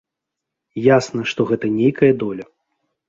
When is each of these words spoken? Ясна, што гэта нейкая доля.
Ясна, 0.97 1.21
што 1.33 1.47
гэта 1.53 1.65
нейкая 1.79 2.13
доля. 2.25 2.43